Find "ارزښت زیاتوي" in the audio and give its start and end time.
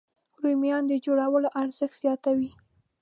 1.61-2.49